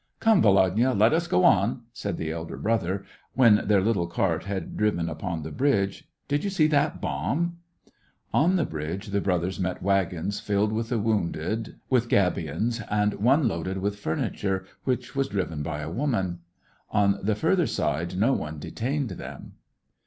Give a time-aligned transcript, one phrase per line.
[0.19, 3.05] "Come, Volodya, let us go on!" said the elder brother,
[3.35, 7.59] when their litile c^rt had driven upon the bridge." Did you see that bomb?"
[8.43, 13.47] On the bridge, the brothers met wagons filled with the wounded, with gabions, and one
[13.47, 16.39] loaded with furniture, which was driven by a woman.
[16.89, 19.51] On the further side no one detained them.